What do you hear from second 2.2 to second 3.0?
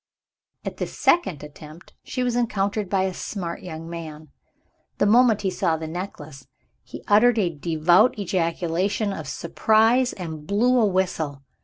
was encountered